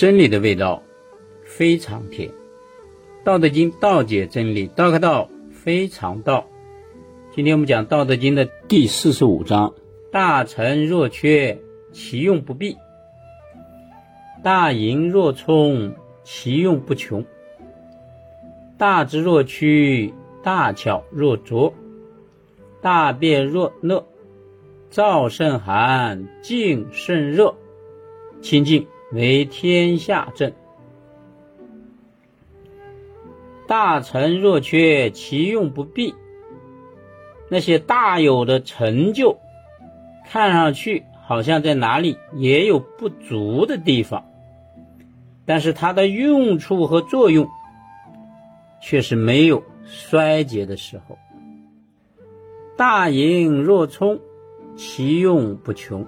[0.00, 0.82] 真理的味道
[1.44, 2.30] 非常甜。
[3.22, 6.46] 道德经道解真理，道可道非常道。
[7.36, 9.74] 今天我们讲道德经的第四十五章：
[10.10, 11.58] 大成若缺，
[11.92, 12.78] 其用不弊；
[14.42, 15.94] 大盈若冲，
[16.24, 17.22] 其用不穷；
[18.78, 21.74] 大智若屈，大巧若拙；
[22.80, 24.06] 大辩若讷，
[24.90, 27.54] 燥甚寒，静甚热。
[28.40, 30.52] 清净为天下正。
[33.66, 36.14] 大成若缺，其用不弊。
[37.48, 39.38] 那些大有的成就，
[40.26, 44.24] 看上去好像在哪里也有不足的地方，
[45.46, 47.48] 但是它的用处和作用，
[48.80, 51.18] 却是没有衰竭的时候。
[52.76, 54.20] 大盈若冲，
[54.76, 56.06] 其用不穷。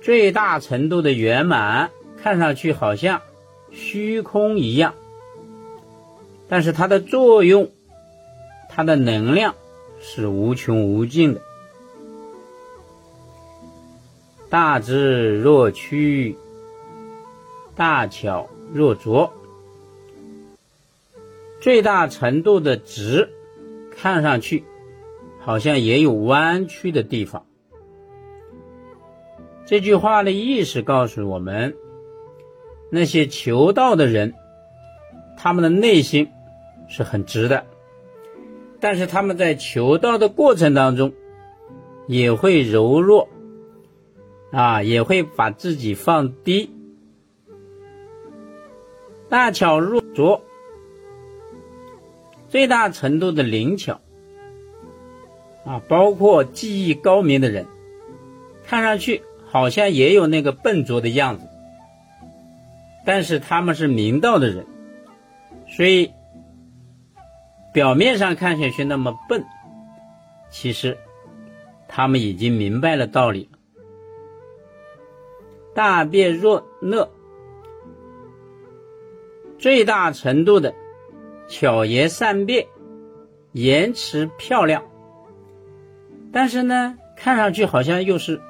[0.00, 1.90] 最大程度的圆满，
[2.22, 3.22] 看上去好像
[3.70, 4.94] 虚空一样。
[6.48, 7.70] 但是它的作用，
[8.68, 9.54] 它的能量
[10.00, 11.40] 是无穷无尽的。
[14.48, 16.36] 大智若屈，
[17.76, 19.32] 大巧若拙。
[21.60, 23.28] 最大程度的直，
[23.96, 24.64] 看上去
[25.38, 27.46] 好像也有弯曲的地方。
[29.70, 31.76] 这句话的意思告诉我们，
[32.90, 34.34] 那些求道的人，
[35.36, 36.28] 他们的内心。
[36.88, 37.66] 是很直的，
[38.80, 41.12] 但是他们在求道的过程当中，
[42.08, 43.28] 也会柔弱，
[44.50, 46.74] 啊，也会把自己放低，
[49.28, 50.42] 大巧若拙，
[52.48, 54.00] 最大程度的灵巧，
[55.64, 57.68] 啊，包括技艺高明的人，
[58.66, 61.48] 看上去好像也有那个笨拙的样子，
[63.04, 64.66] 但是他们是明道的人，
[65.68, 66.12] 所以。
[67.72, 69.44] 表面上看上去那么笨，
[70.50, 70.98] 其实
[71.86, 73.48] 他们已经明白了道理。
[75.72, 77.08] 大辩若讷，
[79.56, 80.74] 最大程度的
[81.46, 82.66] 巧言善辩，
[83.52, 84.82] 言辞漂亮，
[86.32, 88.40] 但是呢，看上去好像又是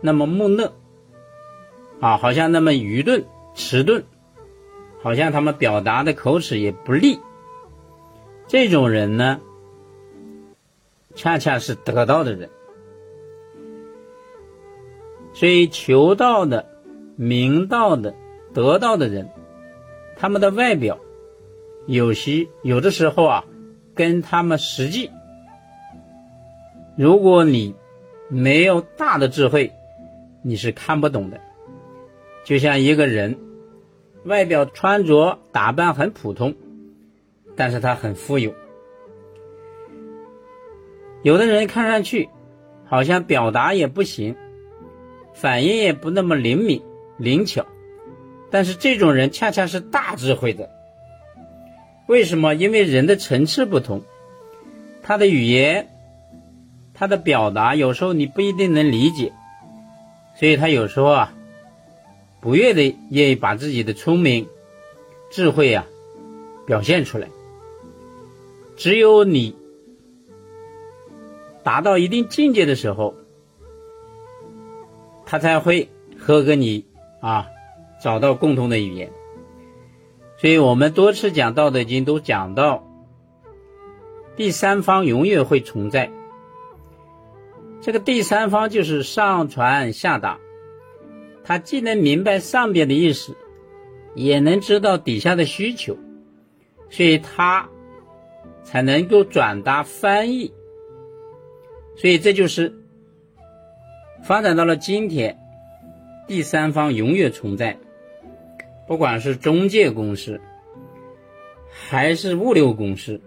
[0.00, 0.72] 那么木讷，
[2.00, 3.24] 啊，好像那么愚钝
[3.54, 4.04] 迟钝，
[5.02, 7.18] 好像他们表达的口齿也不利。
[8.46, 9.40] 这种人呢，
[11.14, 12.50] 恰恰是得道的人，
[15.32, 16.66] 所以求道的、
[17.16, 18.14] 明道的、
[18.52, 19.30] 得道的人，
[20.16, 20.98] 他们的外表，
[21.86, 23.44] 有些有的时候啊，
[23.94, 25.10] 跟他们实际，
[26.96, 27.74] 如果你
[28.28, 29.72] 没有大的智慧，
[30.42, 31.40] 你是看不懂的。
[32.44, 33.38] 就像一个人，
[34.24, 36.54] 外表穿着打扮很普通。
[37.56, 38.54] 但是他很富有，
[41.22, 42.30] 有的人看上去
[42.86, 44.34] 好像表达也不行，
[45.34, 46.80] 反应也不那么灵敏
[47.18, 47.66] 灵巧，
[48.50, 50.70] 但是这种人恰恰是大智慧的。
[52.06, 52.54] 为什么？
[52.54, 54.00] 因为人的层次不同，
[55.02, 55.88] 他的语言，
[56.94, 59.34] 他的表达有时候你不一定能理解，
[60.40, 61.34] 所以他有时候啊，
[62.40, 64.48] 不愿意愿意把自己的聪明、
[65.30, 65.86] 智慧啊
[66.64, 67.28] 表现出来。
[68.74, 69.54] 只有你
[71.62, 73.14] 达到一定境界的时候，
[75.26, 76.86] 他才会和跟你
[77.20, 77.48] 啊
[78.02, 79.12] 找到共同的语言。
[80.38, 82.88] 所以我们多次讲《道德经》，都讲到
[84.38, 86.10] 第三方永远会存在。
[87.80, 90.38] 这个第三方就是上传下达，
[91.44, 93.36] 他既能明白上边的意思，
[94.14, 95.96] 也能知道底下的需求，
[96.88, 97.68] 所以他。
[98.62, 100.52] 才能够转达翻译，
[101.96, 102.72] 所以这就是
[104.22, 105.40] 发展到了今天，
[106.28, 107.78] 第三方永远存在，
[108.86, 110.40] 不管是中介公司
[111.68, 113.20] 还是物流公司，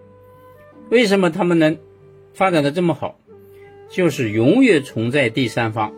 [0.88, 1.76] 为什么他们能
[2.32, 3.18] 发展的这么好？
[3.90, 5.92] 就是永远存在第三方，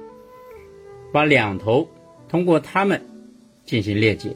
[1.12, 1.88] 把两头
[2.29, 3.03] 通过他们
[3.65, 4.31] 进行链接。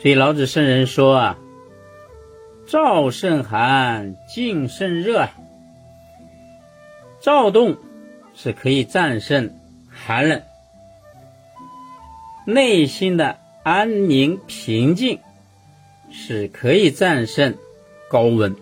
[0.00, 1.38] 所以老子圣人说啊。
[2.66, 5.28] 燥甚寒，静甚热。
[7.20, 7.78] 躁动
[8.32, 9.58] 是可以战胜
[9.88, 10.42] 寒冷，
[12.46, 15.18] 内心的安宁平静
[16.12, 17.56] 是可以战胜
[18.08, 18.54] 高温。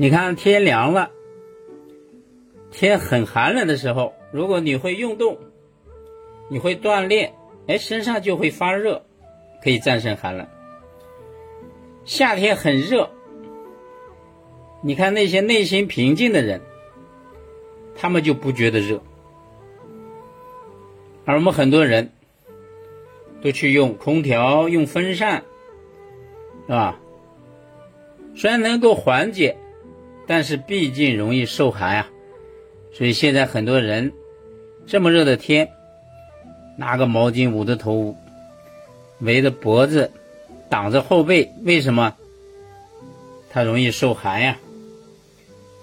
[0.00, 1.10] 你看天凉了，
[2.70, 5.36] 天很寒冷的时候，如果你会运动，
[6.48, 7.34] 你会锻炼，
[7.66, 9.02] 哎，身上就会发热，
[9.60, 10.46] 可以战胜寒冷。
[12.04, 13.10] 夏天很热，
[14.82, 16.60] 你看那些内心平静的人，
[17.96, 19.02] 他们就不觉得热，
[21.24, 22.12] 而我们很多人
[23.42, 25.42] 都去用空调、用风扇，
[26.68, 27.00] 是吧？
[28.36, 29.56] 虽然能够缓解，
[30.28, 32.10] 但是毕竟容易受寒啊。
[32.92, 34.12] 所以现在很多人
[34.86, 35.70] 这么热的天，
[36.76, 38.16] 拿个毛巾捂着头，
[39.18, 40.12] 围着脖子，
[40.68, 42.14] 挡着后背，为什么？
[43.50, 44.58] 他容易受寒呀。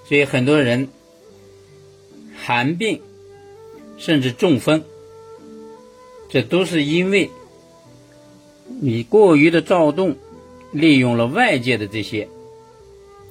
[0.08, 0.90] 所以很多人
[2.38, 3.02] 寒病
[3.98, 4.84] 甚至中风，
[6.30, 7.32] 这都是因为
[8.82, 10.16] 你过于的躁动，
[10.72, 12.30] 利用了外界的这些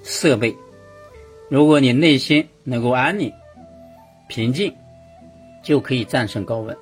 [0.02, 0.56] 设备。
[1.48, 3.32] 如果你内心能够安宁。
[4.26, 4.74] 平静
[5.62, 6.74] 就可以战胜高温。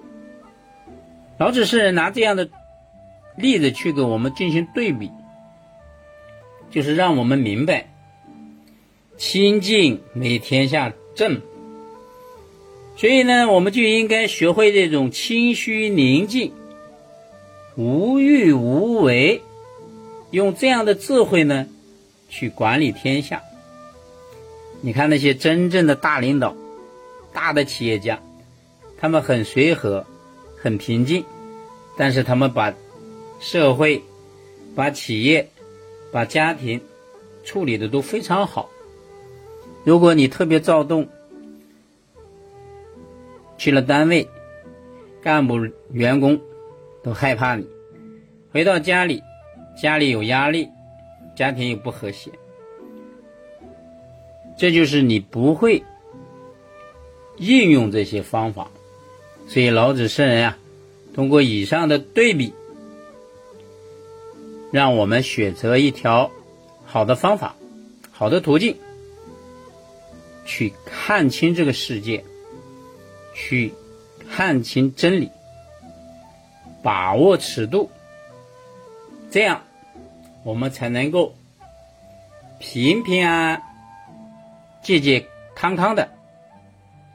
[1.38, 2.48] 老子是拿这样的
[3.36, 5.10] 例子去给我们进行对比，
[6.70, 7.92] 就是让我们明白，
[9.16, 11.42] 清静美天下正。
[12.96, 16.52] 所以呢，我们就应该学会这种清虚宁静、
[17.76, 19.42] 无欲无为，
[20.30, 21.66] 用这样的智慧呢
[22.28, 23.42] 去管理天下。
[24.82, 26.55] 你看那些真正的大领导。
[27.32, 28.20] 大的企业家，
[28.99, 30.05] 他们很随和，
[30.61, 31.25] 很平静，
[31.96, 32.75] 但是他们把
[33.40, 34.02] 社会、
[34.76, 35.49] 把企业、
[36.12, 36.79] 把家庭
[37.43, 38.69] 处理的都非常好。
[39.82, 41.08] 如果你特别躁动，
[43.56, 44.29] 去了单位，
[45.23, 45.58] 干部、
[45.90, 46.38] 员工
[47.02, 47.64] 都害怕你；
[48.52, 49.23] 回到家里，
[49.81, 50.69] 家里有压力，
[51.34, 52.31] 家庭又不和谐，
[54.62, 55.82] 这就是你不会。
[57.36, 58.70] 应用这些方法，
[59.48, 60.58] 所以老子圣人啊，
[61.14, 62.52] 通过以上的对比，
[64.70, 66.30] 让我们选择一条
[66.84, 67.56] 好的方法、
[68.12, 68.76] 好的途径，
[70.44, 72.24] 去看清这个世界，
[73.34, 73.74] 去
[74.30, 75.28] 看清真理，
[76.84, 77.90] 把握尺度，
[79.28, 79.64] 这样
[80.44, 81.34] 我们才能够
[82.60, 83.62] 平平安安、
[84.82, 85.25] 健健
[85.55, 86.23] 康康的。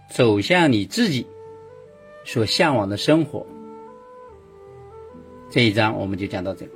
[0.10, 1.26] 走向你自己
[2.24, 3.46] 所向往的生活。
[5.50, 6.72] 这一章我们就讲到这里。